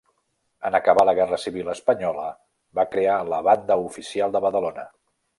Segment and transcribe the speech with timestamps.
[0.67, 2.23] En acabar la guerra civil espanyola
[2.79, 4.87] va crear la Banda Oficial de Badalona.